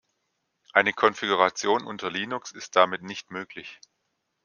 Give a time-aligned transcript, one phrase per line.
[0.73, 3.79] Eine Konfiguration unter Linux ist damit nicht möglich.